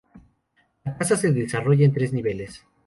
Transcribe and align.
La 0.83 0.97
casa 0.97 1.15
se 1.15 1.31
desarrolla 1.31 1.85
en 1.85 1.93
tres 1.93 2.11
niveles. 2.11 2.65